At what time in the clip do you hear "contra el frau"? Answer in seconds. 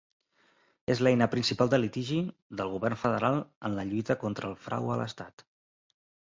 4.25-4.91